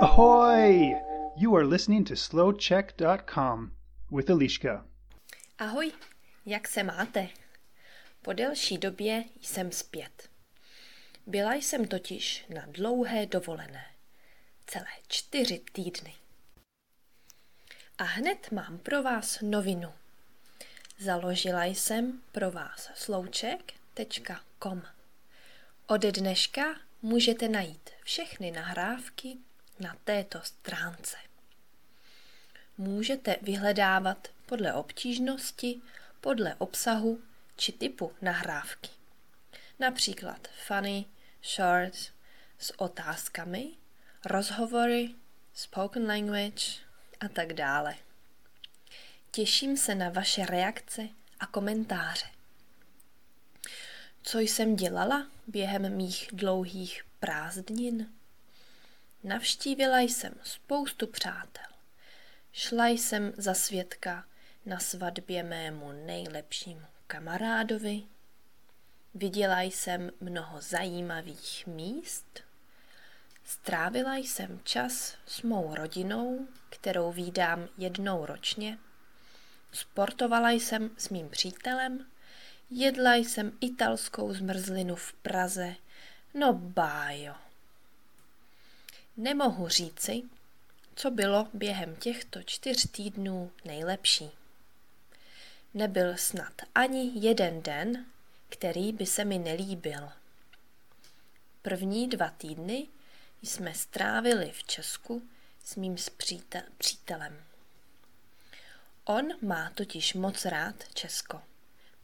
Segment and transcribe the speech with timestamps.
[0.00, 0.94] Ahoy!
[1.36, 3.72] You are listening to slowcheck.com
[4.10, 4.86] with Eliška.
[5.58, 5.92] Ahoj,
[6.46, 7.28] jak se máte?
[8.22, 10.28] Po delší době jsem zpět.
[11.26, 13.84] Byla jsem totiž na dlouhé dovolené.
[14.66, 16.14] Celé čtyři týdny.
[17.98, 19.92] A hned mám pro vás novinu.
[20.98, 24.82] Založila jsem pro vás slouček.com.
[25.86, 29.36] Od dneška můžete najít všechny nahrávky
[29.80, 31.16] na této stránce.
[32.78, 35.80] Můžete vyhledávat podle obtížnosti,
[36.20, 37.22] podle obsahu
[37.56, 38.90] či typu nahrávky.
[39.78, 41.04] Například funny,
[41.42, 41.94] short,
[42.58, 43.70] s otázkami,
[44.24, 45.14] rozhovory,
[45.54, 46.66] spoken language
[47.20, 47.94] a tak dále.
[49.30, 51.08] Těším se na vaše reakce
[51.40, 52.26] a komentáře.
[54.22, 58.12] Co jsem dělala během mých dlouhých prázdnin?
[59.24, 61.64] Navštívila jsem spoustu přátel.
[62.52, 64.24] Šla jsem za svědka
[64.66, 68.02] na svatbě mému nejlepšímu kamarádovi.
[69.14, 72.40] Viděla jsem mnoho zajímavých míst.
[73.44, 78.78] Strávila jsem čas s mou rodinou, kterou vídám jednou ročně.
[79.72, 82.06] Sportovala jsem s mým přítelem.
[82.72, 85.74] Jedla jsem italskou zmrzlinu v Praze.
[86.34, 87.34] No bájo.
[89.16, 90.22] Nemohu říci,
[90.94, 94.30] co bylo během těchto čtyř týdnů nejlepší.
[95.74, 98.06] Nebyl snad ani jeden den,
[98.48, 100.08] který by se mi nelíbil.
[101.62, 102.86] První dva týdny
[103.42, 105.22] jsme strávili v Česku
[105.64, 105.96] s mým
[106.78, 107.44] přítelem.
[109.04, 111.42] On má totiž moc rád Česko,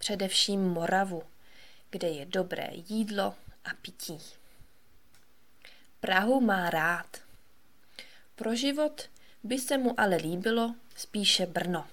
[0.06, 1.22] především Moravu,
[1.90, 4.18] kde je dobré jídlo a pití.
[6.00, 7.16] Prahu má rád.
[8.36, 9.10] Pro život
[9.42, 11.88] by se mu ale líbilo spíše Brno.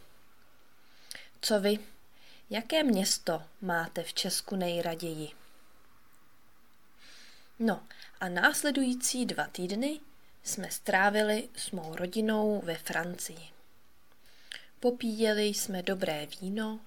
[1.42, 1.80] Co vy?
[2.50, 5.30] Jaké město máte v Česku nejraději?
[7.60, 7.84] No
[8.20, 10.00] a následující dva týdny
[10.44, 13.50] jsme strávili s mou rodinou ve Francii.
[14.80, 16.80] Popíjeli jsme dobré víno,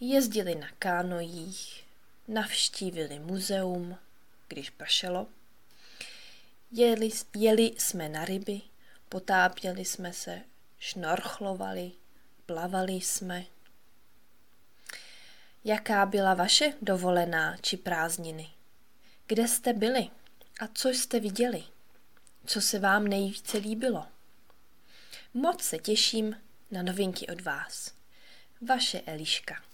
[0.00, 1.84] jezdili na kánojích,
[2.28, 3.98] navštívili muzeum,
[4.48, 5.26] když pršelo,
[6.72, 8.60] jeli, jeli jsme na ryby,
[9.08, 10.40] potápěli jsme se,
[10.78, 11.92] šnorchlovali,
[12.46, 13.44] plavali jsme.
[15.64, 18.50] Jaká byla vaše dovolená či prázdniny?
[19.26, 20.10] Kde jste byli
[20.60, 21.64] a co jste viděli?
[22.46, 24.06] Co se vám nejvíce líbilo?
[25.34, 26.36] Moc se těším
[26.70, 27.92] na novinky od vás.
[28.60, 29.73] Vaše Eliška.